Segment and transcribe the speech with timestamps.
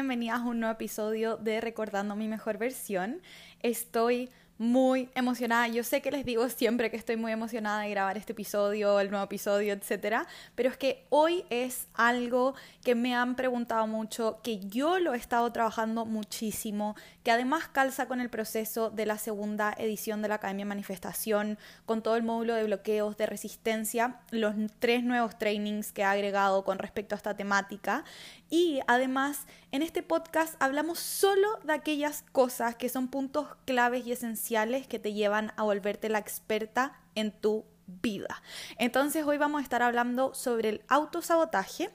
[0.00, 3.20] bienvenidas a un nuevo episodio de Recordando mi mejor versión.
[3.62, 5.68] Estoy muy emocionada.
[5.68, 9.10] Yo sé que les digo siempre que estoy muy emocionada de grabar este episodio, el
[9.10, 14.58] nuevo episodio, etcétera, pero es que hoy es algo que me han preguntado mucho, que
[14.60, 16.96] yo lo he estado trabajando muchísimo,
[17.30, 22.02] que además calza con el proceso de la segunda edición de la Academia Manifestación, con
[22.02, 26.80] todo el módulo de bloqueos, de resistencia, los tres nuevos trainings que he agregado con
[26.80, 28.02] respecto a esta temática.
[28.48, 34.10] Y además, en este podcast hablamos solo de aquellas cosas que son puntos claves y
[34.10, 37.64] esenciales que te llevan a volverte la experta en tu
[38.02, 38.42] vida.
[38.78, 41.90] Entonces hoy vamos a estar hablando sobre el autosabotaje,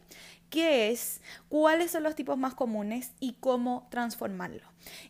[0.49, 4.63] qué es, cuáles son los tipos más comunes y cómo transformarlo.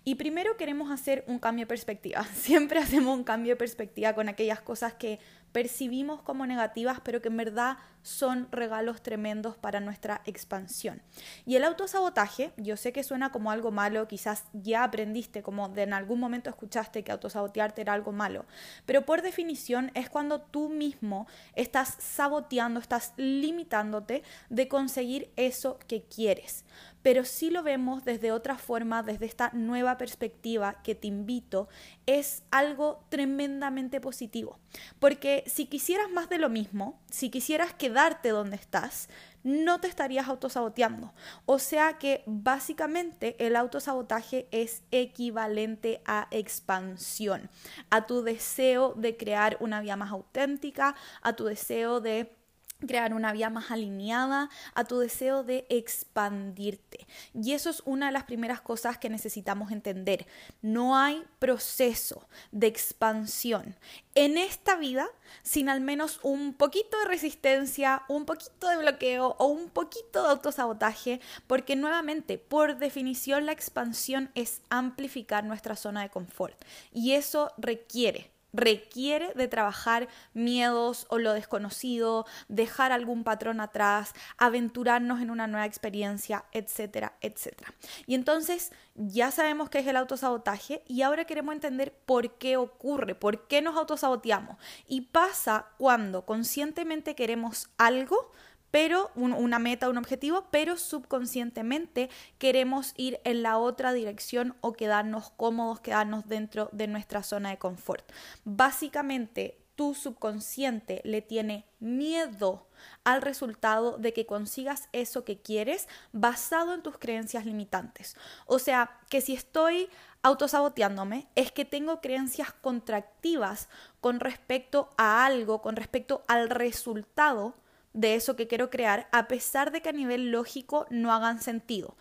[0.04, 2.24] Y primero queremos hacer un cambio de perspectiva.
[2.34, 5.20] Siempre hacemos un cambio de perspectiva con aquellas cosas que
[5.52, 11.02] percibimos como negativas, pero que en verdad son regalos tremendos para nuestra expansión.
[11.46, 15.82] Y el autosabotaje, yo sé que suena como algo malo, quizás ya aprendiste, como de
[15.82, 18.46] en algún momento escuchaste que autosabotearte era algo malo,
[18.86, 21.26] pero por definición es cuando tú mismo
[21.56, 26.64] estás saboteando, estás limitándote de conseguir eso que quieres
[27.06, 31.70] pero si lo vemos desde otra forma, desde esta nueva perspectiva que te invito,
[32.08, 34.58] es algo tremendamente positivo.
[34.98, 39.08] Porque si quisieras más de lo mismo, si quisieras quedarte donde estás,
[39.44, 41.14] no te estarías autosaboteando.
[41.46, 47.50] O sea que básicamente el autosabotaje es equivalente a expansión,
[47.90, 52.36] a tu deseo de crear una vida más auténtica, a tu deseo de
[52.80, 57.08] crear una vía más alineada a tu deseo de expandirte.
[57.34, 60.28] Y eso es una de las primeras cosas que necesitamos entender.
[60.62, 63.76] No hay proceso de expansión
[64.14, 65.08] en esta vida
[65.44, 70.30] sin al menos un poquito de resistencia, un poquito de bloqueo o un poquito de
[70.30, 76.56] autosabotaje, porque nuevamente, por definición, la expansión es amplificar nuestra zona de confort.
[76.94, 85.22] Y eso requiere requiere de trabajar miedos o lo desconocido, dejar algún patrón atrás, aventurarnos
[85.22, 87.74] en una nueva experiencia, etcétera, etcétera.
[88.08, 93.16] Y entonces ya sabemos qué es el autosabotaje y ahora queremos entender por qué ocurre,
[93.16, 94.58] por qué nos autosaboteamos.
[94.88, 98.32] Y pasa cuando conscientemente queremos algo,
[98.76, 105.30] pero una meta, un objetivo, pero subconscientemente queremos ir en la otra dirección o quedarnos
[105.38, 108.04] cómodos, quedarnos dentro de nuestra zona de confort.
[108.44, 112.68] Básicamente, tu subconsciente le tiene miedo
[113.06, 118.18] al resultado de que consigas eso que quieres basado en tus creencias limitantes.
[118.46, 119.88] O sea, que si estoy
[120.22, 123.70] autosaboteándome es que tengo creencias contractivas
[124.02, 127.56] con respecto a algo, con respecto al resultado
[127.96, 131.98] de eso que quiero crear, a pesar de que a nivel lógico no hagan sentido.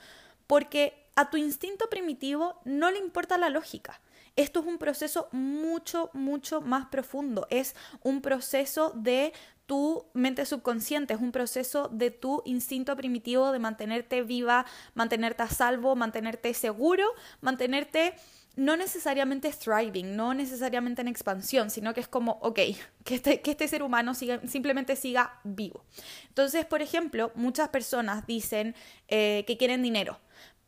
[0.47, 4.01] Porque a tu instinto primitivo no le importa la lógica.
[4.37, 7.47] Esto es un proceso mucho, mucho más profundo.
[7.51, 9.33] Es un proceso de
[9.67, 15.49] tu mente subconsciente, es un proceso de tu instinto primitivo de mantenerte viva, mantenerte a
[15.49, 17.07] salvo, mantenerte seguro,
[17.41, 18.15] mantenerte
[18.57, 22.61] no necesariamente thriving, no necesariamente en expansión, sino que es como, ok,
[23.05, 25.85] que este, que este ser humano simplemente siga vivo.
[26.29, 28.75] Entonces, por ejemplo, muchas personas dicen
[29.09, 30.21] eh, que quieren dinero,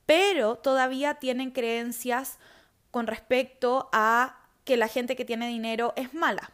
[0.05, 2.39] pero todavía tienen creencias
[2.91, 6.51] con respecto a que la gente que tiene dinero es mala,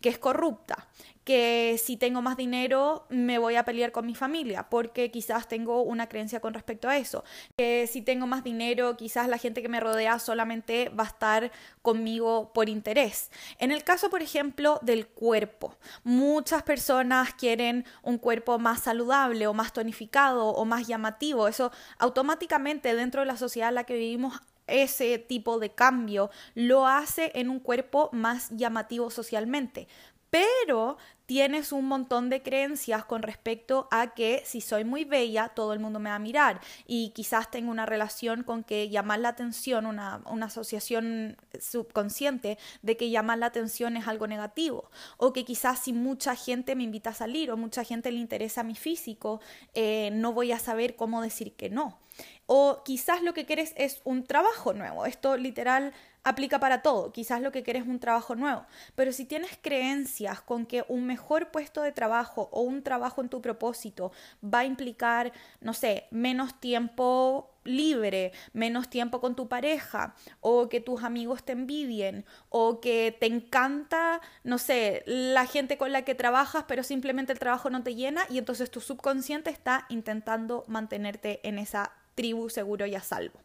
[0.00, 0.88] que es corrupta,
[1.24, 5.82] que si tengo más dinero me voy a pelear con mi familia, porque quizás tengo
[5.82, 7.24] una creencia con respecto a eso.
[7.56, 11.52] Que si tengo más dinero, quizás la gente que me rodea solamente va a estar
[11.82, 13.30] conmigo por interés.
[13.58, 19.54] En el caso, por ejemplo, del cuerpo, muchas personas quieren un cuerpo más saludable o
[19.54, 21.48] más tonificado o más llamativo.
[21.48, 26.86] Eso automáticamente dentro de la sociedad en la que vivimos ese tipo de cambio lo
[26.86, 29.88] hace en un cuerpo más llamativo socialmente
[30.32, 30.96] pero
[31.26, 35.78] tienes un montón de creencias con respecto a que si soy muy bella, todo el
[35.78, 39.84] mundo me va a mirar y quizás tengo una relación con que llamar la atención,
[39.84, 45.92] una, asociación subconsciente de que llamar la atención es algo negativo o que quizás si
[45.92, 49.42] mucha gente me invita a salir o mucha gente le interesa mi físico,
[49.74, 51.98] eh, no voy a saber cómo decir que no.
[52.54, 55.06] O quizás lo que quieres es un trabajo nuevo.
[55.06, 57.10] Esto literal aplica para todo.
[57.10, 58.66] Quizás lo que quieres es un trabajo nuevo.
[58.94, 63.30] Pero si tienes creencias con que un mejor puesto de trabajo o un trabajo en
[63.30, 64.12] tu propósito
[64.44, 65.32] va a implicar,
[65.62, 71.52] no sé, menos tiempo libre, menos tiempo con tu pareja, o que tus amigos te
[71.52, 77.32] envidien, o que te encanta, no sé, la gente con la que trabajas, pero simplemente
[77.32, 82.50] el trabajo no te llena y entonces tu subconsciente está intentando mantenerte en esa tribu
[82.50, 83.40] seguro y a salvo.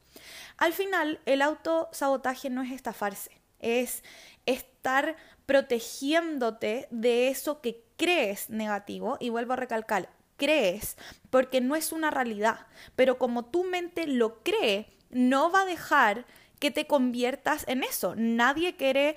[0.58, 4.04] Al final, el autosabotaje no es estafarse, es
[4.46, 5.16] estar
[5.46, 9.18] protegiéndote de eso que crees negativo.
[9.19, 10.98] Y vuelvo a recalcar, crees,
[11.30, 12.68] porque no es una realidad.
[12.96, 16.25] Pero como tu mente lo cree, no va a dejar
[16.60, 18.16] que te conviertas en eso.
[18.16, 19.16] Nadie quiere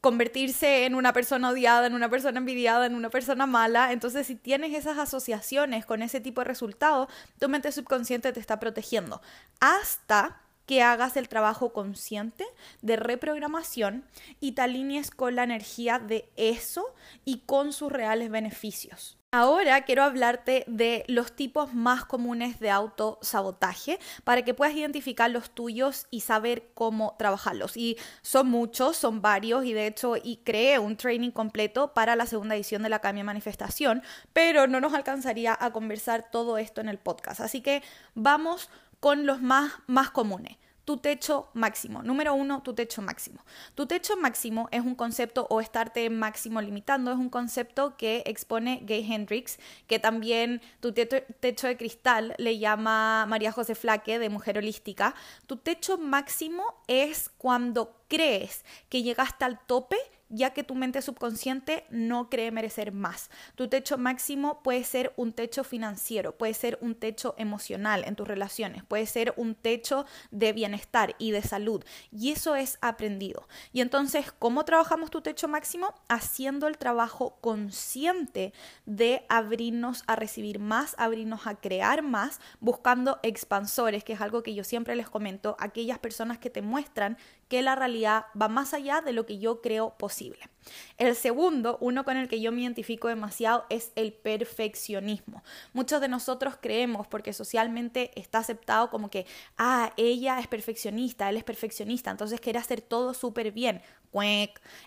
[0.00, 3.92] convertirse en una persona odiada, en una persona envidiada, en una persona mala.
[3.92, 7.08] Entonces, si tienes esas asociaciones con ese tipo de resultados,
[7.38, 9.20] tu mente subconsciente te está protegiendo.
[9.60, 12.44] Hasta que hagas el trabajo consciente
[12.82, 14.04] de reprogramación
[14.38, 16.94] y te alinees con la energía de eso
[17.24, 19.16] y con sus reales beneficios.
[19.30, 25.50] Ahora quiero hablarte de los tipos más comunes de autosabotaje para que puedas identificar los
[25.50, 27.76] tuyos y saber cómo trabajarlos.
[27.76, 32.24] Y son muchos, son varios y de hecho y creé un training completo para la
[32.24, 36.88] segunda edición de la Cambia Manifestación, pero no nos alcanzaría a conversar todo esto en
[36.88, 37.40] el podcast.
[37.40, 37.82] Así que
[38.14, 40.56] vamos con los más, más comunes
[40.88, 42.02] tu techo máximo.
[42.02, 43.44] Número uno, tu techo máximo.
[43.74, 48.80] Tu techo máximo es un concepto o estarte máximo limitando, es un concepto que expone
[48.84, 54.56] Gay Hendrix, que también tu techo de cristal le llama María José Flaque de Mujer
[54.56, 55.14] Holística.
[55.46, 59.98] Tu techo máximo es cuando crees que llegaste al tope
[60.28, 63.30] ya que tu mente subconsciente no cree merecer más.
[63.54, 68.28] Tu techo máximo puede ser un techo financiero, puede ser un techo emocional en tus
[68.28, 71.84] relaciones, puede ser un techo de bienestar y de salud.
[72.12, 73.48] Y eso es aprendido.
[73.72, 75.94] Y entonces, ¿cómo trabajamos tu techo máximo?
[76.08, 78.52] Haciendo el trabajo consciente
[78.86, 84.54] de abrirnos a recibir más, abrirnos a crear más, buscando expansores, que es algo que
[84.54, 87.16] yo siempre les comento, aquellas personas que te muestran
[87.48, 90.48] que la realidad va más allá de lo que yo creo posible.
[90.96, 95.42] El segundo, uno con el que yo me identifico demasiado, es el perfeccionismo.
[95.72, 99.26] Muchos de nosotros creemos, porque socialmente está aceptado como que,
[99.56, 103.82] ah, ella es perfeccionista, él es perfeccionista, entonces quiere hacer todo súper bien.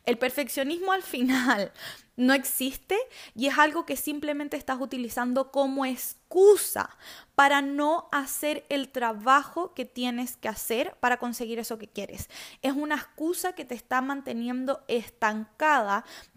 [0.06, 1.71] El perfeccionismo al final
[2.15, 2.97] no existe
[3.35, 6.97] y es algo que simplemente estás utilizando como excusa
[7.35, 12.29] para no hacer el trabajo que tienes que hacer para conseguir eso que quieres.
[12.62, 14.83] Es una excusa que te está manteniendo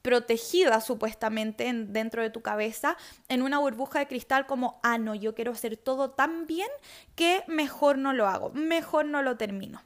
[0.02, 2.96] protegida supuestamente dentro de tu cabeza,
[3.28, 6.68] en una burbuja de cristal como, ah, no, yo quiero hacer todo tan bien
[7.14, 9.82] que mejor no lo hago, mejor no lo termino.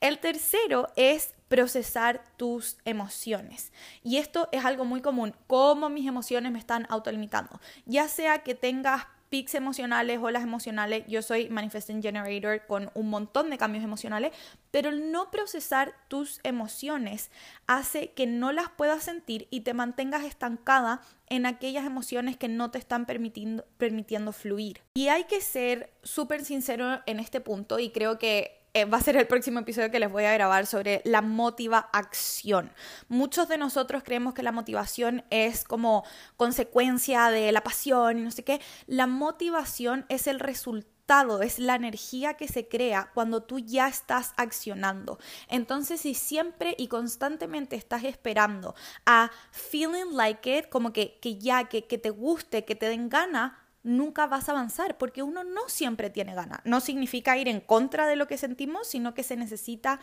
[0.00, 3.72] El tercero es procesar tus emociones.
[4.02, 7.60] Y esto es algo muy común, cómo mis emociones me están autolimitando.
[7.84, 9.06] Ya sea que tengas
[9.36, 14.32] pics emocionales, olas emocionales, yo soy Manifesting Generator con un montón de cambios emocionales,
[14.70, 17.30] pero el no procesar tus emociones
[17.66, 22.70] hace que no las puedas sentir y te mantengas estancada en aquellas emociones que no
[22.70, 24.80] te están permitiendo, permitiendo fluir.
[24.94, 29.00] Y hay que ser súper sincero en este punto y creo que eh, va a
[29.00, 32.70] ser el próximo episodio que les voy a grabar sobre la motiva acción.
[33.08, 36.04] Muchos de nosotros creemos que la motivación es como
[36.36, 38.60] consecuencia de la pasión y no sé qué.
[38.86, 40.92] La motivación es el resultado
[41.40, 45.18] es la energía que se crea cuando tú ya estás accionando.
[45.48, 48.74] Entonces, si siempre y constantemente estás esperando
[49.06, 53.08] a feeling like it, como que, que ya, que, que te guste, que te den
[53.08, 56.60] gana, nunca vas a avanzar porque uno no siempre tiene ganas.
[56.64, 60.00] No significa ir en contra de lo que sentimos, sino que se necesita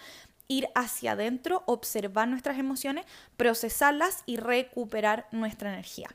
[0.48, 3.06] ir hacia adentro, observar nuestras emociones,
[3.38, 6.10] procesarlas y recuperar nuestra energía.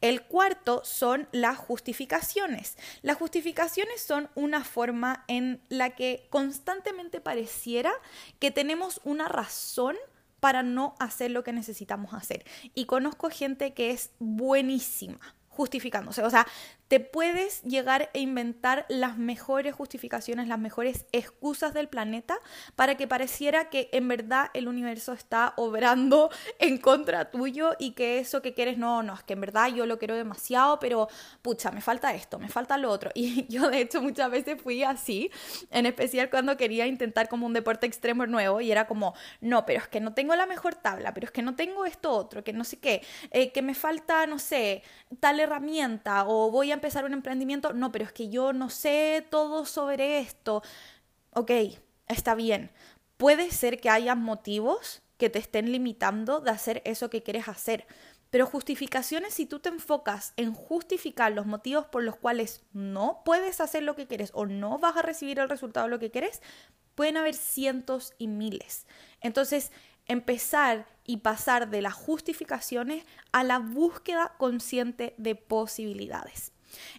[0.00, 2.76] El cuarto son las justificaciones.
[3.02, 7.92] Las justificaciones son una forma en la que constantemente pareciera
[8.38, 9.96] que tenemos una razón
[10.40, 12.44] para no hacer lo que necesitamos hacer.
[12.74, 15.18] Y conozco gente que es buenísima
[15.54, 16.22] justificándose.
[16.22, 16.46] O sea,
[16.94, 22.38] te puedes llegar a inventar las mejores justificaciones, las mejores excusas del planeta
[22.76, 28.20] para que pareciera que en verdad el universo está obrando en contra tuyo y que
[28.20, 31.08] eso que quieres no, no, es que en verdad yo lo quiero demasiado, pero
[31.42, 33.10] pucha, me falta esto, me falta lo otro.
[33.24, 35.32] Y yo de hecho muchas veces fui así,
[35.70, 39.80] en especial cuando quería intentar como un deporte extremo nuevo y era como, no, pero
[39.80, 42.52] es que no tengo la mejor tabla, pero es que no tengo esto otro, que
[42.52, 44.84] no sé qué, eh, que me falta, no sé,
[45.18, 49.26] tal herramienta o voy a empezar un emprendimiento, no, pero es que yo no sé
[49.30, 50.62] todo sobre esto.
[51.30, 51.50] Ok,
[52.08, 52.70] está bien.
[53.16, 57.86] Puede ser que haya motivos que te estén limitando de hacer eso que quieres hacer.
[58.28, 63.62] Pero justificaciones, si tú te enfocas en justificar los motivos por los cuales no puedes
[63.62, 66.42] hacer lo que quieres o no vas a recibir el resultado de lo que quieres,
[66.94, 68.86] pueden haber cientos y miles.
[69.22, 69.72] Entonces,
[70.06, 76.53] empezar y pasar de las justificaciones a la búsqueda consciente de posibilidades.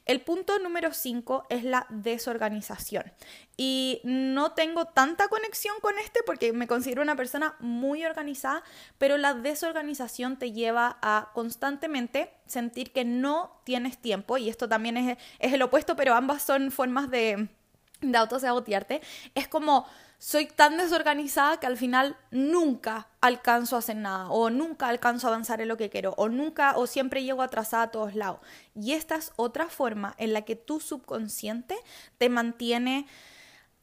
[0.05, 3.11] El punto número 5 es la desorganización.
[3.57, 8.63] Y no tengo tanta conexión con este porque me considero una persona muy organizada,
[8.97, 14.97] pero la desorganización te lleva a constantemente sentir que no tienes tiempo, y esto también
[14.97, 17.47] es, es el opuesto, pero ambas son formas de,
[18.01, 19.01] de autosabotearte.
[19.33, 24.87] Es como soy tan desorganizada que al final nunca alcanzo a hacer nada o nunca
[24.87, 28.15] alcanzo a avanzar en lo que quiero o nunca o siempre llego atrasada a todos
[28.15, 28.39] lados.
[28.75, 31.75] Y esta es otra forma en la que tu subconsciente
[32.17, 33.07] te mantiene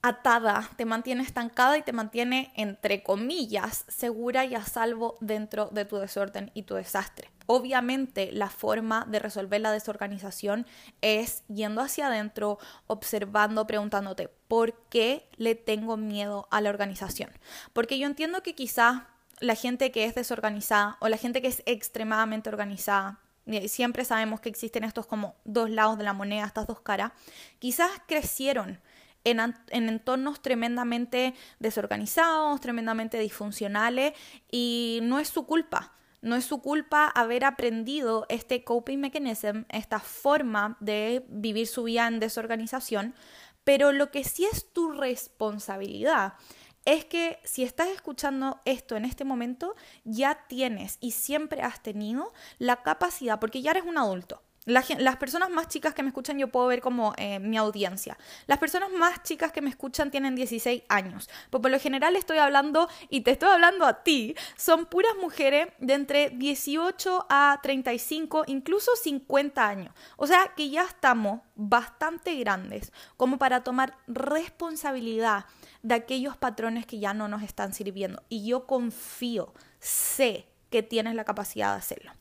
[0.03, 5.85] atada, te mantiene estancada y te mantiene, entre comillas, segura y a salvo dentro de
[5.85, 7.31] tu desorden y tu desastre.
[7.47, 10.67] Obviamente la forma de resolver la desorganización
[11.03, 17.31] es yendo hacia adentro, observando, preguntándote, ¿por qué le tengo miedo a la organización?
[17.73, 19.07] Porque yo entiendo que quizá
[19.39, 23.21] la gente que es desorganizada o la gente que es extremadamente organizada,
[23.67, 27.13] siempre sabemos que existen estos como dos lados de la moneda, estas dos caras,
[27.59, 28.81] quizás crecieron
[29.25, 34.13] en, entornos tremendamente desorganizados, tremendamente disfuncionales
[34.51, 35.93] y no es su culpa.
[36.21, 42.07] No es su culpa haber aprendido este coping mechanism, esta forma de vivir su vida
[42.07, 43.15] en desorganización,
[43.65, 46.35] pero lo que sí es tu responsabilidad
[46.85, 49.75] es que si estás escuchando esto en este momento,
[50.05, 55.51] ya tienes y siempre has tenido la capacidad, porque ya eres un adulto, las personas
[55.51, 58.17] más chicas que me escuchan yo puedo ver como eh, mi audiencia.
[58.47, 61.29] Las personas más chicas que me escuchan tienen 16 años.
[61.51, 65.69] Pues por lo general estoy hablando, y te estoy hablando a ti, son puras mujeres
[65.79, 69.95] de entre 18 a 35, incluso 50 años.
[70.17, 75.47] O sea que ya estamos bastante grandes como para tomar responsabilidad
[75.83, 78.23] de aquellos patrones que ya no nos están sirviendo.
[78.29, 82.13] Y yo confío, sé que tienes la capacidad de hacerlo.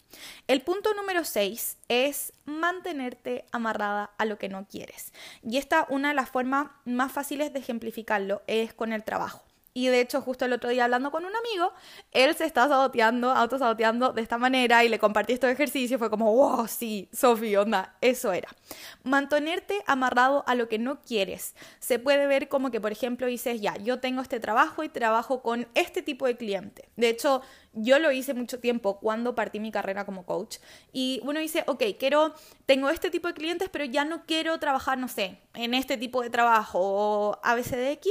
[0.47, 5.13] El punto número 6 es mantenerte amarrada a lo que no quieres.
[5.43, 9.43] Y esta, una de las formas más fáciles de ejemplificarlo es con el trabajo.
[9.73, 11.71] Y de hecho, justo el otro día hablando con un amigo,
[12.11, 15.97] él se está saboteando, autosaboteando de esta manera y le compartí estos ejercicios.
[15.97, 18.49] Fue como, wow, sí, Sofía, onda, eso era.
[19.03, 21.55] Mantenerte amarrado a lo que no quieres.
[21.79, 25.41] Se puede ver como que, por ejemplo, dices, ya, yo tengo este trabajo y trabajo
[25.41, 26.89] con este tipo de cliente.
[26.97, 27.41] De hecho,
[27.73, 30.57] yo lo hice mucho tiempo cuando partí mi carrera como coach.
[30.91, 32.33] Y uno dice, ok, quiero,
[32.65, 36.21] tengo este tipo de clientes, pero ya no quiero trabajar, no sé, en este tipo
[36.21, 38.09] de trabajo o ABCDX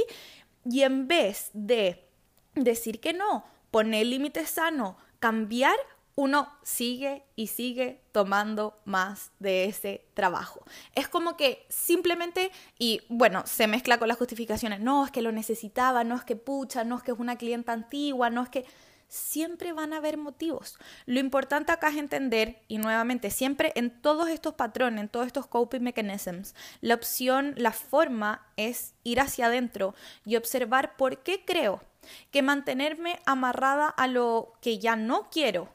[0.65, 2.07] y en vez de
[2.55, 5.75] decir que no, poner límites sano, cambiar,
[6.15, 10.63] uno sigue y sigue tomando más de ese trabajo.
[10.93, 15.31] Es como que simplemente, y bueno, se mezcla con las justificaciones, no es que lo
[15.31, 18.65] necesitaba, no es que pucha, no es que es una clienta antigua, no es que
[19.11, 20.79] siempre van a haber motivos.
[21.05, 25.47] Lo importante acá es entender, y nuevamente, siempre en todos estos patrones, en todos estos
[25.47, 29.93] coping mechanisms, la opción, la forma es ir hacia adentro
[30.25, 31.83] y observar por qué creo
[32.31, 35.67] que mantenerme amarrada a lo que ya no quiero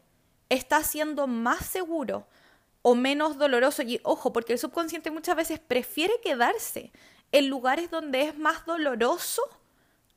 [0.48, 2.26] está siendo más seguro
[2.80, 3.82] o menos doloroso.
[3.82, 6.90] Y ojo, porque el subconsciente muchas veces prefiere quedarse
[7.32, 9.42] en lugares donde es más doloroso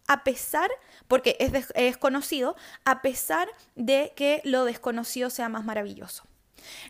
[0.09, 0.71] a pesar,
[1.07, 6.23] porque es, conocido, a pesar de que lo desconocido sea más maravilloso.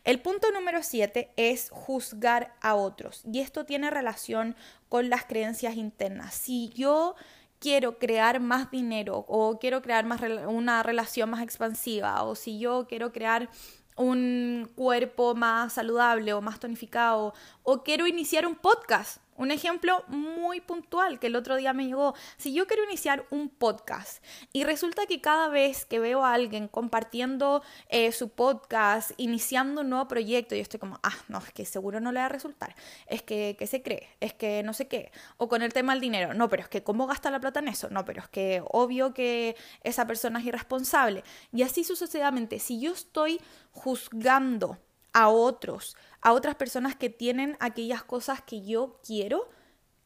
[0.05, 4.55] El punto número siete es juzgar a otros y esto tiene relación
[4.87, 6.33] con las creencias internas.
[6.33, 7.15] Si yo
[7.59, 12.87] quiero crear más dinero o quiero crear más una relación más expansiva o si yo
[12.87, 13.49] quiero crear
[13.97, 17.33] un cuerpo más saludable o más tonificado
[17.63, 22.13] o quiero iniciar un podcast un ejemplo muy puntual que el otro día me llegó.
[22.37, 26.67] Si yo quiero iniciar un podcast y resulta que cada vez que veo a alguien
[26.67, 31.65] compartiendo eh, su podcast, iniciando un nuevo proyecto, yo estoy como, ah, no, es que
[31.65, 32.75] seguro no le va a resultar.
[33.07, 34.09] Es que, ¿qué se cree?
[34.19, 35.11] Es que no sé qué.
[35.37, 36.33] O con el tema del dinero.
[36.33, 37.89] No, pero es que ¿cómo gasta la plata en eso?
[37.89, 41.23] No, pero es que obvio que esa persona es irresponsable.
[41.53, 42.59] Y así sucesivamente.
[42.59, 43.39] Si yo estoy
[43.71, 44.77] juzgando
[45.13, 49.49] a otros, a otras personas que tienen aquellas cosas que yo quiero,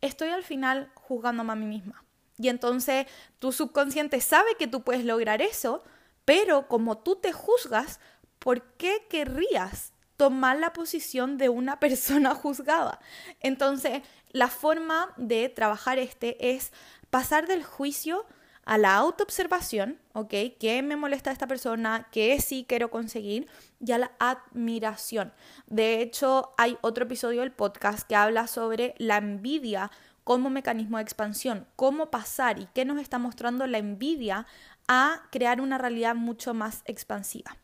[0.02, 2.04] estoy al final juzgándome a mí misma.
[2.38, 3.06] Y entonces
[3.40, 5.84] tu subconsciente sabe que tú puedes lograr eso,
[6.26, 8.00] pero como tú te juzgas,
[8.40, 13.00] ¿por qué querrías tomar la posición de una persona juzgada?
[13.40, 16.72] Entonces, la forma de trabajar este es
[17.10, 18.26] pasar del juicio
[18.66, 20.34] a la autoobservación, ¿ok?
[20.60, 22.08] ¿Qué me molesta a esta persona?
[22.12, 23.48] ¿Qué sí quiero conseguir?
[23.80, 25.34] Y a la admiración.
[25.68, 29.92] De hecho, hay otro episodio del podcast que habla sobre la envidia
[30.24, 34.48] como mecanismo de expansión, cómo pasar y qué nos está mostrando la envidia
[34.88, 37.58] a crear una realidad mucho más expansiva.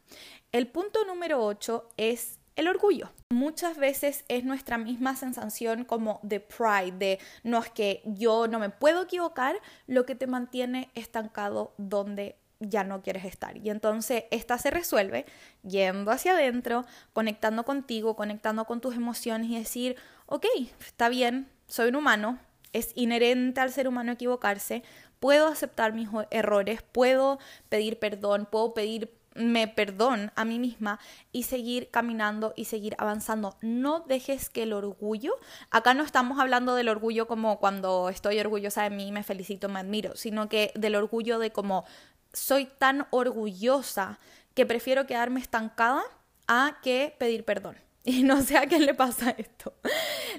[0.52, 3.10] El punto número 8 es el orgullo.
[3.30, 8.60] Muchas veces es nuestra misma sensación como de pride, de no es que yo no
[8.60, 9.56] me puedo equivocar,
[9.88, 13.56] lo que te mantiene estancado donde ya no quieres estar.
[13.56, 15.26] Y entonces esta se resuelve
[15.64, 20.46] yendo hacia adentro, conectando contigo, conectando con tus emociones y decir, ok,
[20.86, 22.40] está bien, soy un humano,
[22.74, 24.84] es inherente al ser humano equivocarse,
[25.22, 27.40] puedo aceptar mis errores, puedo
[27.70, 31.00] pedir perdón, puedo pedir me perdón a mí misma
[31.32, 33.58] y seguir caminando y seguir avanzando.
[33.62, 35.34] No dejes que el orgullo,
[35.72, 39.80] acá no estamos hablando del orgullo como cuando estoy orgullosa de mí, me felicito, me
[39.80, 41.86] admiro, sino que del orgullo de como
[42.34, 44.20] soy tan orgullosa
[44.54, 46.04] que prefiero quedarme estancada
[46.48, 47.78] a que pedir perdón.
[48.06, 49.74] Y no sé a quién le pasa esto.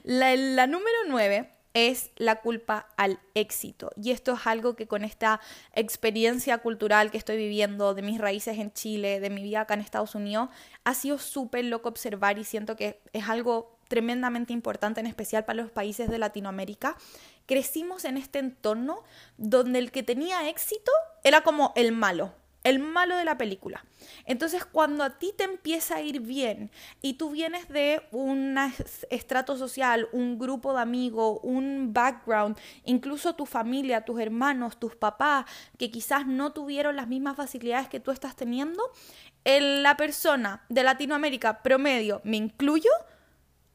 [0.03, 3.91] La, la número nueve es la culpa al éxito.
[4.03, 5.41] Y esto es algo que con esta
[5.75, 9.81] experiencia cultural que estoy viviendo, de mis raíces en Chile, de mi vida acá en
[9.81, 10.49] Estados Unidos,
[10.85, 15.62] ha sido súper loco observar y siento que es algo tremendamente importante, en especial para
[15.62, 16.97] los países de Latinoamérica.
[17.47, 19.03] Crecimos en este entorno
[19.37, 20.93] donde el que tenía éxito
[21.25, 23.85] era como el malo, el malo de la película.
[24.26, 28.57] Entonces, cuando a ti te empieza a ir bien y tú vienes de un
[29.11, 35.47] estrato social, un grupo de amigos, un background, incluso tu familia, tus hermanos, tus papás,
[35.79, 38.83] que quizás no tuvieron las mismas facilidades que tú estás teniendo,
[39.45, 42.90] la persona de Latinoamérica promedio, me incluyo,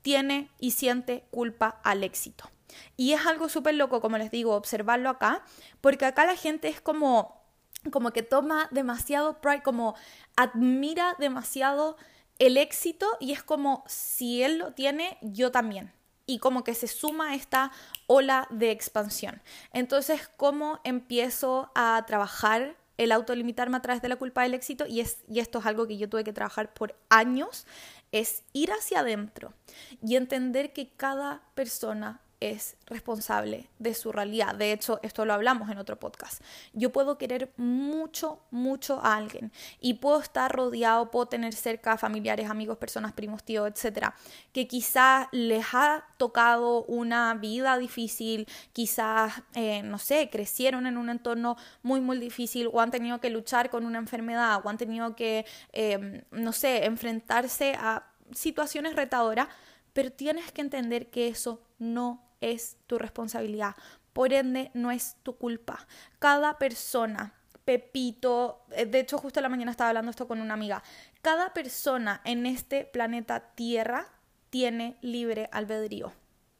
[0.04, 2.52] tiene y siente culpa al éxito.
[2.98, 5.44] Y es algo súper loco, como les digo, observarlo acá,
[5.82, 7.45] porque acá la gente es como
[7.92, 9.96] como que toma demasiado pride, como
[10.36, 11.98] admira demasiado
[12.40, 15.94] el éxito y es como si él lo tiene, yo también.
[16.26, 17.72] Y como que se suma esta
[18.08, 19.42] ola de expansión.
[19.74, 24.86] Entonces, ¿cómo empiezo a trabajar el autolimitarme a través de la culpa del éxito?
[24.88, 27.68] Y, es, y esto es algo que yo tuve que trabajar por años,
[28.12, 29.54] es ir hacia adentro
[30.02, 34.56] y entender que cada persona es responsable de su realidad.
[34.56, 36.42] De hecho, esto lo hablamos en otro podcast.
[36.74, 42.50] Yo puedo querer mucho, mucho a alguien y puedo estar rodeado, puedo tener cerca familiares,
[42.50, 44.16] amigos, personas, primos, tíos, etcétera,
[44.52, 51.10] que quizás les ha tocado una vida difícil, quizás, eh, no sé, crecieron en un
[51.10, 55.16] entorno muy, muy difícil o han tenido que luchar con una enfermedad o han tenido
[55.16, 59.48] que, em, no sé, enfrentarse a situaciones retadoras,
[59.94, 63.76] pero tienes que entender que eso no es tu responsabilidad.
[64.14, 65.88] Por ende, no es tu culpa.
[66.20, 67.34] Cada persona,
[67.66, 70.84] Pepito, eh, de hecho justo la mañana estaba hablando esto con una amiga,
[71.22, 74.08] cada persona en este planeta Tierra
[74.50, 76.14] tiene libre albedrío.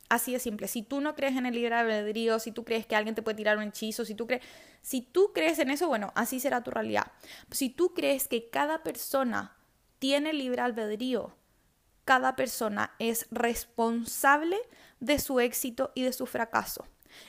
[0.10, 0.68] Así de simple.
[0.68, 3.38] Si tú no crees en el libre albedrío, si tú crees que alguien te puede
[3.38, 4.44] tirar un hechizo, si tú crees,
[4.82, 7.12] si tú crees en eso, bueno, así será tu realidad.
[7.52, 9.56] Si tú crees que cada persona
[9.98, 11.36] tiene libre albedrío,
[12.06, 14.58] cada persona es responsable
[15.00, 16.86] de su éxito y de su fracaso.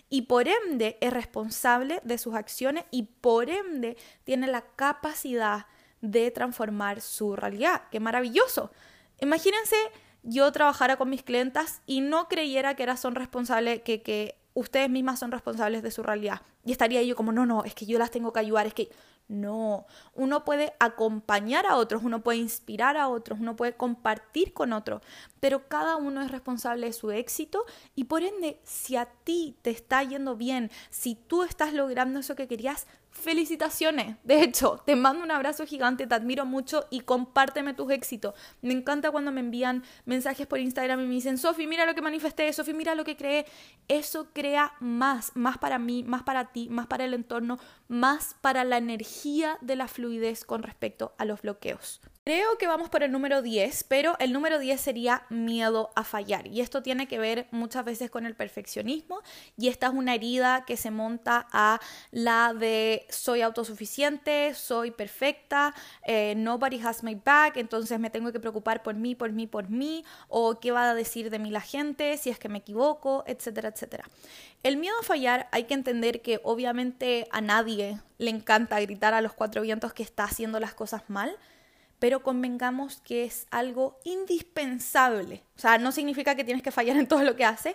[0.09, 5.67] Y por ende es responsable de sus acciones y por ende tiene la capacidad
[6.01, 7.83] de transformar su realidad.
[7.91, 8.71] ¡Qué maravilloso!
[9.21, 9.77] Imagínense
[10.23, 14.89] yo trabajara con mis clientas y no creyera que era son responsables, que, que ustedes
[14.89, 16.41] mismas son responsables de su realidad.
[16.65, 18.89] Y estaría yo como, no, no, es que yo las tengo que ayudar, es que
[19.29, 24.73] no, uno puede acompañar a otros, uno puede inspirar a otros, uno puede compartir con
[24.73, 25.03] otros,
[25.41, 27.65] pero cada uno es responsable de su éxito
[27.95, 32.35] y por ende, si a ti te está yendo bien, si tú estás logrando eso
[32.35, 34.17] que querías, felicitaciones.
[34.25, 38.35] De hecho, te mando un abrazo gigante, te admiro mucho y compárteme tus éxitos.
[38.63, 42.03] Me encanta cuando me envían mensajes por Instagram y me dicen, Sofi, mira lo que
[42.03, 43.47] manifesté, Sofi, mira lo que creé.
[43.89, 48.65] Eso crea más, más para mí, más para ti, más para el entorno, más para
[48.65, 52.01] la energía de la fluidez con respecto a los bloqueos.
[52.27, 56.49] Creo que vamos por el número 10, pero el número 10 sería miedo a fallar.
[56.49, 59.23] Y esto tiene que ver muchas veces con el perfeccionismo.
[59.57, 61.79] Y esta es una herida que se monta a
[62.11, 65.73] la de soy autosuficiente, soy perfecta,
[66.05, 69.71] eh, nobody has my back, entonces me tengo que preocupar por mí, por mí, por
[69.71, 73.23] mí, o qué va a decir de mí la gente, si es que me equivoco,
[73.29, 74.05] etcétera, etcétera.
[74.65, 79.21] El miedo a fallar hay que entender que obviamente a nadie le encanta gritar a
[79.21, 81.39] los cuatro vientos que está haciendo las cosas mal
[81.99, 85.43] pero convengamos que es algo indispensable.
[85.57, 87.75] O sea, no significa que tienes que fallar en todo lo que haces,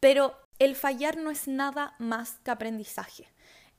[0.00, 3.31] pero el fallar no es nada más que aprendizaje.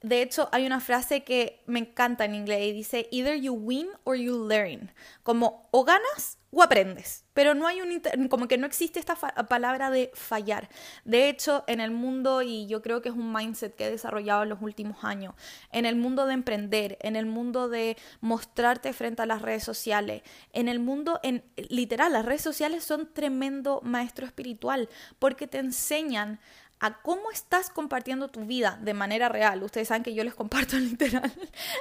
[0.03, 3.87] De hecho, hay una frase que me encanta en inglés y dice, either you win
[4.03, 4.91] or you learn.
[5.23, 7.25] Como o ganas o aprendes.
[7.33, 10.69] Pero no hay un, como que no existe esta palabra de fallar.
[11.03, 14.43] De hecho, en el mundo, y yo creo que es un mindset que he desarrollado
[14.43, 15.33] en los últimos años,
[15.71, 20.21] en el mundo de emprender, en el mundo de mostrarte frente a las redes sociales,
[20.51, 26.39] en el mundo, en literal, las redes sociales son tremendo maestro espiritual porque te enseñan
[26.83, 29.63] a cómo estás compartiendo tu vida de manera real.
[29.63, 31.31] Ustedes saben que yo les comparto literal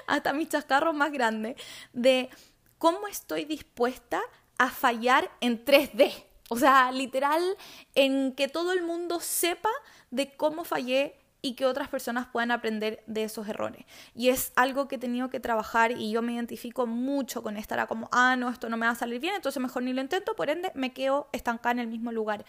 [0.07, 1.57] hasta mis chascarros más grandes
[1.93, 2.31] de
[2.79, 4.23] cómo estoy dispuesta
[4.59, 6.25] a fallar en 3D.
[6.51, 7.43] O sea, literal,
[7.97, 9.71] en que todo el mundo sepa
[10.13, 13.85] de cómo fallé y que otras personas puedan aprender de esos errores.
[14.15, 17.87] Y es algo que he tenido que trabajar y yo me identifico mucho con estar
[17.89, 20.37] como, ah, no, esto no me va a salir bien, entonces mejor ni lo intento,
[20.37, 22.45] por ende me quedo estancada en el mismo lugar.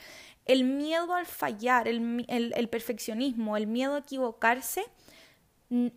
[0.45, 4.86] El miedo al fallar, el, el perfeccionismo, el miedo a equivocarse,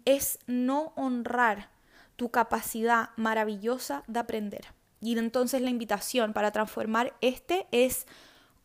[0.07, 1.69] es no honrar
[2.17, 4.69] tu capacidad maravillosa de aprender.
[5.03, 8.07] Y entonces la invitación para transformar este es,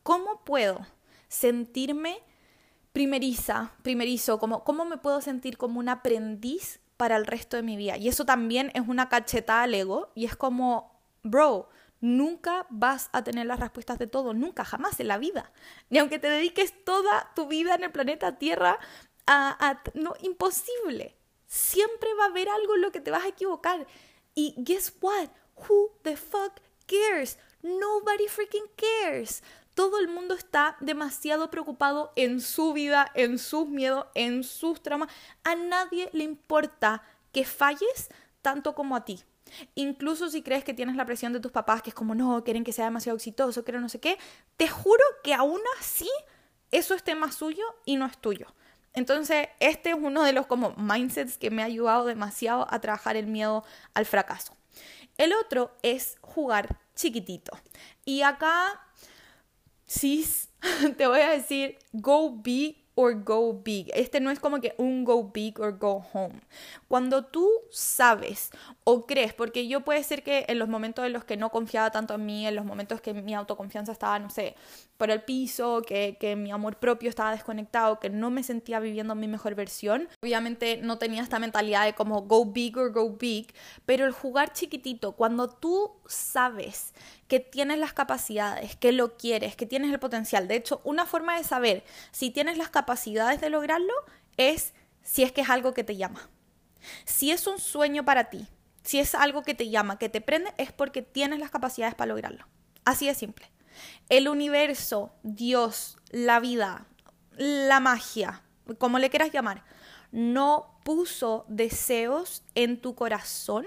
[0.04, 0.88] ¿cómo puedo
[1.28, 2.20] sentirme
[2.93, 7.77] primeriza, primerizo, como cómo me puedo sentir como un aprendiz para el resto de mi
[7.77, 7.97] vida.
[7.97, 13.23] Y eso también es una cachetada al ego y es como, bro, nunca vas a
[13.23, 15.51] tener las respuestas de todo, nunca, jamás en la vida.
[15.89, 18.80] Ni aunque te dediques toda tu vida en el planeta Tierra
[19.25, 21.17] a, no, imposible.
[21.47, 23.88] Siempre va a haber algo en lo que te vas a equivocar.
[24.36, 25.30] Y guess what?
[25.67, 27.38] Who the fuck cares?
[27.62, 29.43] Nobody freaking cares
[29.82, 35.10] todo el mundo está demasiado preocupado en su vida, en sus miedos, en sus traumas.
[35.44, 38.12] A nadie le importa que falles
[38.44, 39.24] tanto como a ti.
[39.74, 42.63] Incluso si crees que tienes la presión de tus papás, que es como, no, quieren
[42.63, 44.20] que sea demasiado exitoso, quieren no sé qué,
[44.56, 46.12] te juro que aún así
[46.70, 48.54] eso es tema suyo y no es tuyo.
[48.94, 53.15] Entonces, este es uno de los como mindsets que me ha ayudado demasiado a trabajar
[53.15, 53.63] el miedo
[53.96, 54.56] al fracaso.
[55.17, 57.58] El otro es jugar chiquitito.
[58.06, 58.80] Y acá
[59.91, 60.25] sí
[60.97, 63.89] te voy a decir go big or go big.
[63.93, 66.41] Este no es como que un go big or go home.
[66.88, 68.51] Cuando tú sabes
[68.84, 71.89] o crees, porque yo puede ser que en los momentos en los que no confiaba
[71.91, 74.56] tanto en mí, en los momentos que mi autoconfianza estaba, no sé,
[75.02, 79.16] por el piso, que, que mi amor propio estaba desconectado, que no me sentía viviendo
[79.16, 83.52] mi mejor versión, obviamente no tenía esta mentalidad de como go big or go big,
[83.88, 86.94] pero el jugar chiquitito, cuando tú sabes
[87.28, 90.48] que tienes las capacidades, que lo quieres, que tienes el potencial.
[90.48, 93.96] De hecho, una forma de saber si tienes las capacidades de lograrlo
[94.38, 96.30] es si es que es algo que te llama.
[97.06, 98.46] Si es un sueño para ti,
[98.84, 102.10] si es algo que te llama, que te prende, es porque tienes las capacidades para
[102.10, 102.46] lograrlo.
[102.86, 103.50] Así de simple.
[104.10, 106.86] El universo, Dios, la vida,
[107.38, 108.41] la magia,
[108.77, 109.63] como le quieras llamar,
[110.12, 113.65] no puso deseos en tu corazón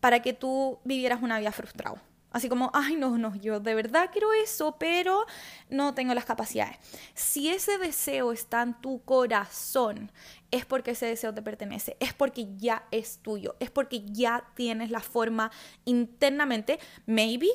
[0.00, 2.02] para que tú vivieras una vida frustrada.
[2.32, 5.26] Así como, ay, no, no, yo de verdad quiero eso, pero
[5.68, 6.76] no tengo las capacidades.
[7.12, 10.12] Si ese deseo está en tu corazón,
[10.52, 14.90] es porque ese deseo te pertenece, es porque ya es tuyo, es porque ya tienes
[14.90, 15.50] la forma
[15.84, 17.48] internamente, maybe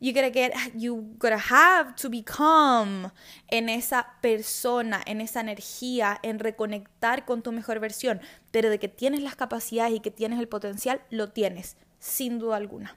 [0.00, 3.10] you gotta get, you gotta have to become
[3.48, 8.88] en esa persona, en esa energía, en reconectar con tu mejor versión, pero de que
[8.88, 12.96] tienes las capacidades y que tienes el potencial, lo tienes, sin duda alguna.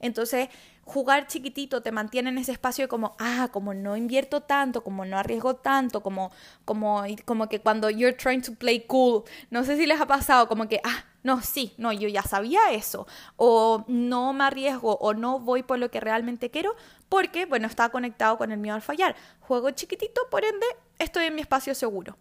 [0.00, 0.48] Entonces,
[0.84, 5.04] jugar chiquitito te mantiene en ese espacio de como, ah, como no invierto tanto, como
[5.04, 6.32] no arriesgo tanto, como,
[6.64, 10.48] como, como que cuando you're trying to play cool, no sé si les ha pasado,
[10.48, 13.06] como que, ah, no, sí, no, yo ya sabía eso,
[13.36, 16.74] o no me arriesgo, o no voy por lo que realmente quiero,
[17.08, 19.14] porque, bueno, está conectado con el miedo al fallar.
[19.40, 20.66] Juego chiquitito, por ende,
[20.98, 22.16] estoy en mi espacio seguro.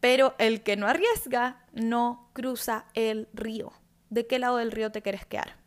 [0.00, 3.72] Pero el que no arriesga no cruza el río.
[4.10, 5.63] ¿De qué lado del río te quieres quedar?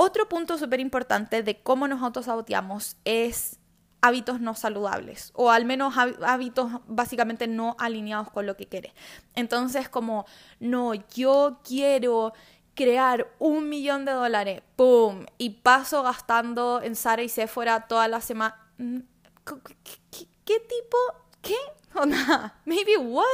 [0.00, 3.58] Otro punto súper importante de cómo nos autosaboteamos es
[4.00, 8.92] hábitos no saludables o al menos hábitos básicamente no alineados con lo que quieres.
[9.34, 10.24] Entonces como,
[10.60, 12.32] no, yo quiero
[12.76, 15.26] crear un millón de dólares, ¡pum!
[15.36, 18.70] Y paso gastando en Sara y Sephora toda la semana.
[18.78, 19.00] Mm,
[20.44, 20.96] ¿Qué, tipo?
[21.42, 21.56] ¿Qué?
[21.94, 23.24] O nada, maybe what?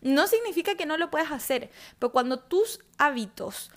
[0.00, 1.70] No significa que no lo puedas hacer,
[2.00, 3.70] pero cuando tus hábitos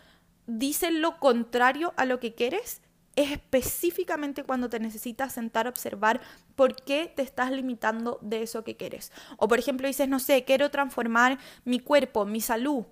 [0.48, 2.82] dicen lo contrario a lo que quieres,
[3.16, 6.22] es específicamente cuando te necesitas sentar a observar
[6.56, 9.12] por qué te estás limitando de eso que quieres.
[9.38, 12.86] O por ejemplo dices, no sé, quiero transformar mi cuerpo, mi salud.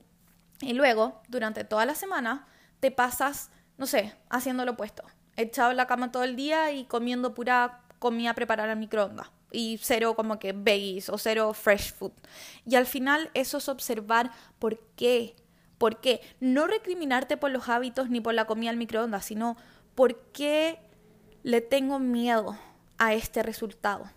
[0.62, 2.48] Y luego, durante toda la semana,
[2.80, 5.04] te pasas, no sé, haciendo lo opuesto.
[5.38, 9.28] Echado en la cama todo el día y comiendo pura comida preparada en microondas.
[9.52, 12.14] y cero como que veggies o cero fresh food.
[12.66, 15.36] Y al final eso es observar por qué.
[15.82, 16.22] ¿Por qué?
[16.40, 19.58] No recriminarte por los hábitos ni por la comida al microondas, sino
[19.96, 20.78] por qué
[21.42, 22.56] le tengo miedo
[23.00, 24.08] a este resultado.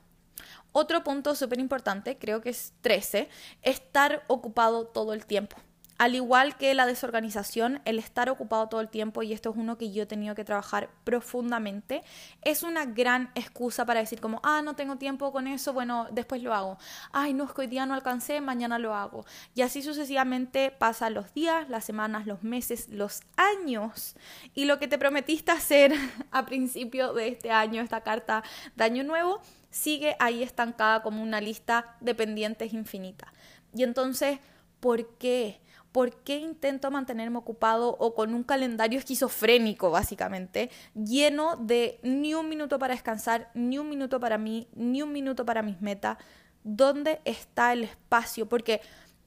[0.72, 3.31] Otro punto súper importante, creo que es 13,
[3.62, 5.57] estar ocupado todo el tiempo.
[5.96, 9.78] Al igual que la desorganización, el estar ocupado todo el tiempo, y esto es uno
[9.78, 12.02] que yo he tenido que trabajar profundamente,
[12.42, 16.42] es una gran excusa para decir como, ah, no tengo tiempo con eso, bueno, después
[16.42, 16.78] lo hago.
[17.12, 19.24] Ay, no, es que hoy día no alcancé, mañana lo hago.
[19.54, 24.16] Y así sucesivamente pasan los días, las semanas, los meses, los años.
[24.54, 25.92] Y lo que te prometiste hacer
[26.33, 28.42] a principio de este año, esta carta
[28.74, 33.33] de año nuevo, sigue ahí estancada como una lista de pendientes infinita.
[33.74, 34.38] Y entonces,
[34.80, 35.61] ¿por qué?
[35.94, 42.48] ¿Por qué intento mantenerme ocupado o con un calendario esquizofrénico, básicamente, lleno de ni un
[42.48, 46.18] minuto para descansar, ni un minuto para mí, ni un minuto para mis metas?
[46.64, 48.48] ¿Dónde está el espacio?
[48.48, 48.80] Porque,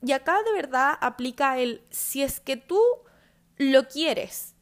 [0.06, 2.82] y acá de verdad aplica el, si es que tú
[3.56, 4.54] lo quieres,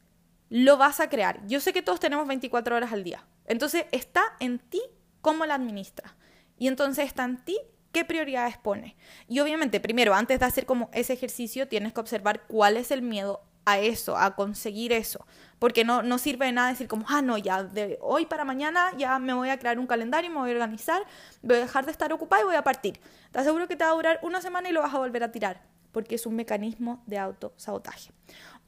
[0.48, 1.44] lo vas a crear.
[1.48, 3.26] Yo sé que todos tenemos 24 horas al día.
[3.46, 4.80] Entonces está en ti
[5.22, 6.12] cómo la administras.
[6.56, 7.58] Y entonces está en ti
[7.96, 8.94] qué prioridades pone.
[9.26, 13.00] Y obviamente, primero, antes de hacer como ese ejercicio, tienes que observar cuál es el
[13.00, 15.26] miedo a eso, a conseguir eso.
[15.58, 18.92] Porque no, no sirve de nada decir como, ah, no, ya de hoy para mañana
[18.98, 21.04] ya me voy a crear un calendario, me voy a organizar,
[21.40, 23.00] voy a dejar de estar ocupada y voy a partir.
[23.32, 25.32] Te aseguro que te va a durar una semana y lo vas a volver a
[25.32, 28.12] tirar, porque es un mecanismo de autosabotaje.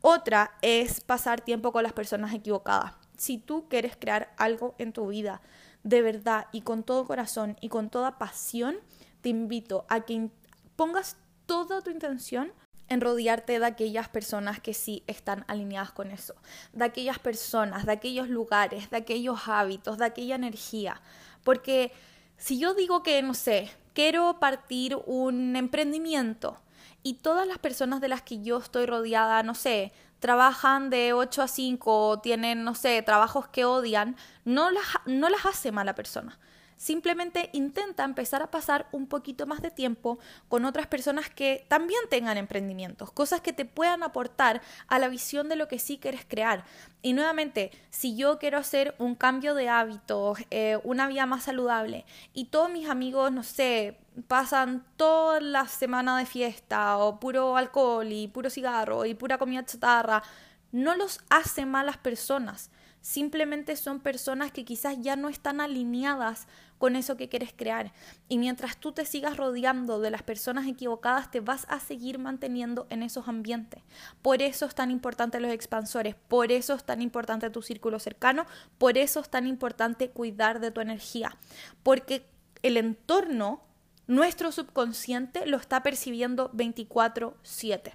[0.01, 2.95] Otra es pasar tiempo con las personas equivocadas.
[3.19, 5.43] Si tú quieres crear algo en tu vida
[5.83, 8.77] de verdad y con todo corazón y con toda pasión,
[9.21, 10.31] te invito a que
[10.77, 12.53] pongas toda tu intención
[12.89, 16.35] en rodearte de aquellas personas que sí están alineadas con eso,
[16.73, 21.01] de aquellas personas, de aquellos lugares, de aquellos hábitos, de aquella energía.
[21.45, 21.93] Porque
[22.37, 26.59] si yo digo que, no sé, quiero partir un emprendimiento
[27.03, 31.43] y todas las personas de las que yo estoy rodeada, no sé, trabajan de 8
[31.43, 35.95] a 5 o tienen, no sé, trabajos que odian, no las, no las hace mala
[35.95, 36.39] persona.
[36.79, 42.01] Simplemente intenta empezar a pasar un poquito más de tiempo con otras personas que también
[42.09, 46.25] tengan emprendimientos, cosas que te puedan aportar a la visión de lo que sí quieres
[46.25, 46.65] crear.
[47.03, 52.07] Y nuevamente, si yo quiero hacer un cambio de hábitos, eh, una vida más saludable,
[52.33, 58.07] y todos mis amigos, no sé, pasan toda la semana de fiesta, o puro alcohol,
[58.13, 60.23] y puro cigarro, y pura comida chatarra,
[60.71, 66.47] no los hace malas personas simplemente son personas que quizás ya no están alineadas
[66.79, 67.93] con eso que quieres crear.
[68.29, 72.87] Y mientras tú te sigas rodeando de las personas equivocadas, te vas a seguir manteniendo
[72.91, 73.83] en esos ambientes.
[74.23, 78.47] Por eso es tan importante los expansores, por eso es tan importante tu círculo cercano,
[78.79, 81.37] por eso es tan importante cuidar de tu energía,
[81.83, 82.27] porque
[82.63, 83.68] el entorno
[84.09, 87.93] nuestro subconsciente lo está percibiendo 24/7.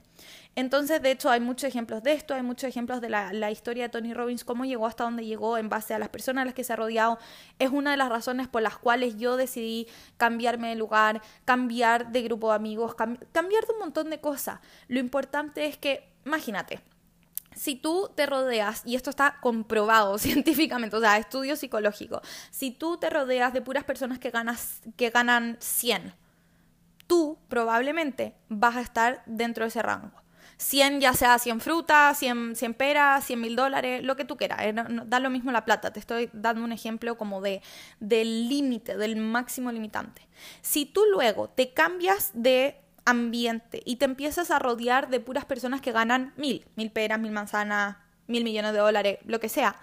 [0.55, 3.89] Entonces, de hecho, hay muchos ejemplos de esto, hay muchos ejemplos de la, historia de
[3.89, 6.63] Tony Robbins, cómo llegó hasta donde llegó en base a las personas a las que
[6.63, 7.17] se ha rodeado.
[7.57, 12.21] Es una de las razones por las cuales yo decidí cambiarme de lugar, cambiar de
[12.21, 14.59] grupo de amigos, cambiar de un montón de cosas.
[14.87, 16.79] Lo importante es que, imagínate,
[17.55, 22.97] si tú te rodeas, y esto está comprobado científicamente, o sea, estudio psicológico, si tú
[22.97, 26.13] te rodeas de puras personas que, ganas, que ganan 100,
[27.07, 30.23] tú probablemente vas a estar dentro de ese rango.
[30.57, 34.59] 100 ya sea 100 frutas, 100, 100 peras, 100 mil dólares, lo que tú quieras.
[34.61, 35.91] Eh, da lo mismo la plata.
[35.91, 37.61] Te estoy dando un ejemplo como de
[37.99, 40.27] del límite, del máximo limitante.
[40.61, 45.81] Si tú luego te cambias de ambiente y te empiezas a rodear de puras personas
[45.81, 49.75] que ganan mil, mil peras, mil manzanas, mil millones de dólares, lo que sea,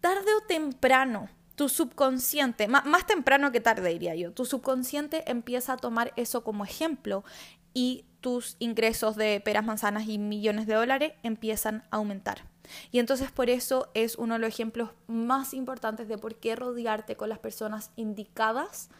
[0.00, 5.76] tarde o temprano tu subconsciente, más, temprano que tarde diría yo, tu subconsciente empieza a
[5.78, 7.24] tomar eso como ejemplo
[7.72, 12.44] y tus ingresos de peras, manzanas y millones de dólares empiezan a aumentar.
[12.90, 17.16] Y entonces por eso es uno de los ejemplos más importantes de por qué rodearte
[17.16, 18.90] con las personas indicadas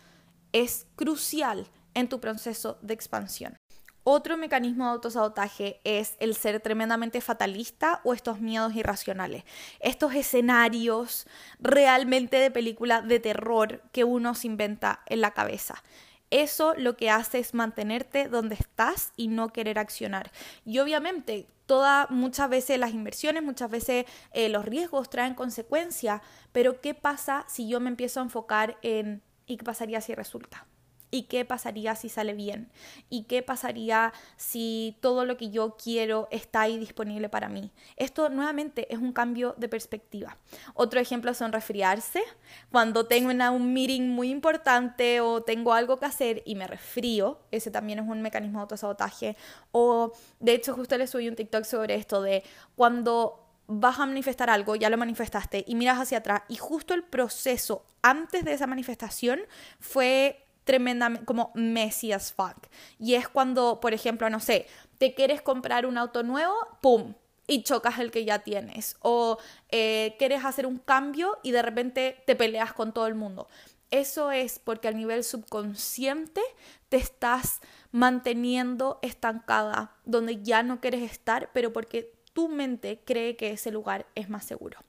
[0.53, 3.59] es crucial en tu proceso de expansión.
[4.05, 9.43] Otro mecanismo de autosabotaje es el ser tremendamente fatalista o estos miedos irracionales,
[9.81, 11.27] estos escenarios
[11.59, 15.83] realmente de película de terror que uno se inventa en la cabeza.
[16.31, 20.31] Eso lo que hace es mantenerte donde estás y no querer accionar.
[20.65, 26.21] Y obviamente, toda, muchas veces las inversiones, muchas veces eh, los riesgos traen consecuencias,
[26.53, 30.67] pero ¿qué pasa si yo me empiezo a enfocar en ¿y qué pasaría si resulta?
[31.11, 32.71] ¿Y qué pasaría si sale bien?
[33.09, 37.71] ¿Y qué pasaría si todo lo que yo quiero está ahí disponible para mí?
[37.97, 40.37] Esto nuevamente es un cambio de perspectiva.
[40.75, 42.23] Otro ejemplo son resfriarse.
[42.71, 47.41] Cuando tengo una, un meeting muy importante o tengo algo que hacer y me resfrío,
[47.51, 49.37] ese también es un mecanismo de autosabotaje.
[49.73, 52.43] O de hecho justo le subí un TikTok sobre esto de
[52.75, 57.03] cuando vas a manifestar algo, ya lo manifestaste y miras hacia atrás y justo el
[57.03, 59.41] proceso antes de esa manifestación
[59.81, 62.67] fue tremendamente como messy as fuck.
[62.99, 64.67] Y es cuando, por ejemplo, no sé,
[64.99, 67.15] te quieres comprar un auto nuevo, ¡pum!
[67.47, 68.97] y chocas el que ya tienes.
[69.01, 69.39] O
[69.71, 73.49] eh, quieres hacer un cambio y de repente te peleas con todo el mundo.
[73.91, 76.41] Eso es porque a nivel subconsciente
[76.89, 77.61] te estás
[77.93, 84.07] manteniendo estancada, donde ya no quieres estar, pero porque tu mente cree que ese lugar
[84.17, 84.81] es más seguro.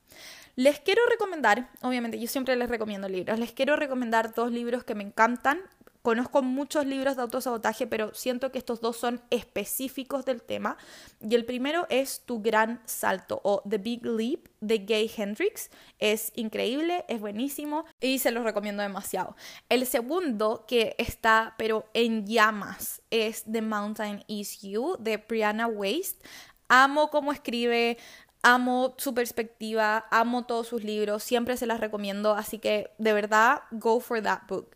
[0.57, 4.95] Les quiero recomendar, obviamente yo siempre les recomiendo libros, les quiero recomendar dos libros que
[4.95, 5.61] me encantan.
[6.01, 10.77] Conozco muchos libros de autosabotaje, pero siento que estos dos son específicos del tema.
[11.21, 15.69] Y el primero es Tu Gran Salto o The Big Leap de Gay Hendrix.
[15.99, 19.35] Es increíble, es buenísimo y se los recomiendo demasiado.
[19.69, 26.25] El segundo que está pero en llamas es The Mountain Is You de Brianna Waste.
[26.69, 27.97] Amo cómo escribe,
[28.41, 33.61] amo su perspectiva, amo todos sus libros, siempre se las recomiendo, así que de verdad,
[33.71, 34.75] go for that book.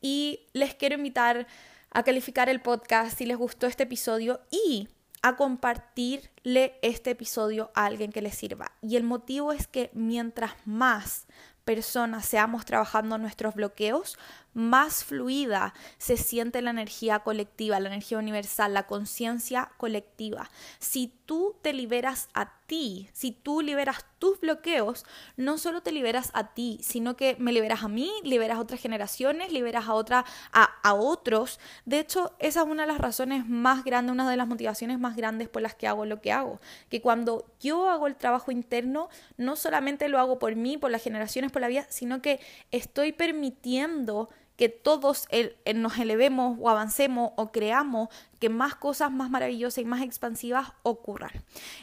[0.00, 1.46] Y les quiero invitar
[1.90, 4.88] a calificar el podcast si les gustó este episodio y
[5.22, 8.72] a compartirle este episodio a alguien que les sirva.
[8.82, 11.26] Y el motivo es que mientras más
[11.64, 14.18] personas seamos trabajando nuestros bloqueos,
[14.54, 20.50] más fluida se siente la energía colectiva, la energía universal, la conciencia colectiva.
[20.78, 25.04] Si tú te liberas a ti, si tú liberas tus bloqueos,
[25.36, 28.80] no solo te liberas a ti, sino que me liberas a mí, liberas a otras
[28.80, 31.58] generaciones, liberas a, otra, a, a otros.
[31.84, 35.16] De hecho, esa es una de las razones más grandes, una de las motivaciones más
[35.16, 36.60] grandes por las que hago lo que hago.
[36.88, 41.02] Que cuando yo hago el trabajo interno, no solamente lo hago por mí, por las
[41.02, 44.28] generaciones, por la vida, sino que estoy permitiendo
[44.62, 45.26] que todos
[45.74, 51.32] nos elevemos o avancemos o creamos que más cosas más maravillosas y más expansivas ocurran.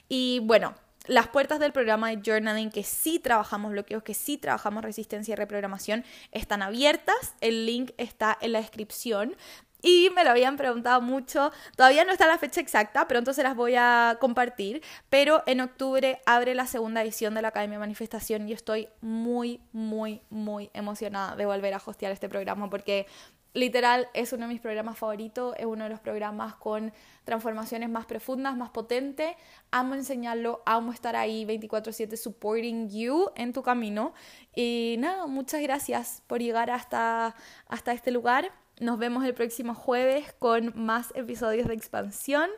[0.07, 0.73] Y bueno,
[1.05, 5.35] las puertas del programa de journaling que sí trabajamos bloqueos, que sí trabajamos resistencia y
[5.35, 7.35] reprogramación, están abiertas.
[7.41, 9.35] El link está en la descripción.
[9.81, 13.55] Y me lo habían preguntado mucho, todavía no está la fecha exacta, pronto se las
[13.55, 18.53] voy a compartir, pero en octubre abre la segunda edición de la Academia Manifestación y
[18.53, 23.07] estoy muy, muy, muy emocionada de volver a hostear este programa porque
[23.53, 28.05] literal es uno de mis programas favoritos, es uno de los programas con transformaciones más
[28.05, 29.35] profundas, más potentes.
[29.71, 34.13] Amo enseñarlo, amo estar ahí 24/7 supporting you en tu camino.
[34.55, 37.35] Y nada, muchas gracias por llegar hasta,
[37.67, 38.51] hasta este lugar.
[38.79, 42.49] Nos vemos el próximo jueves con más episodios de expansión.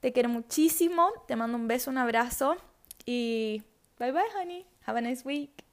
[0.00, 2.56] Te quiero muchísimo, te mando un beso, un abrazo
[3.04, 3.62] y
[3.98, 4.66] bye bye, honey.
[4.86, 5.67] Have a nice week.